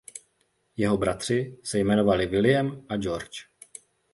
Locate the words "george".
2.97-3.45